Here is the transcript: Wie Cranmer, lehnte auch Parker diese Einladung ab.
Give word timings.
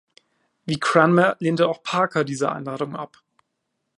Wie 0.65 0.79
Cranmer, 0.79 1.35
lehnte 1.37 1.67
auch 1.67 1.83
Parker 1.83 2.23
diese 2.23 2.51
Einladung 2.51 2.95
ab. 2.95 3.21